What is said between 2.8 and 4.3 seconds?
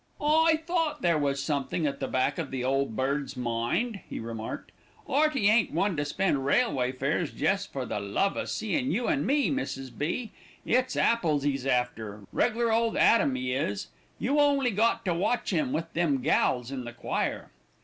bird's mind," he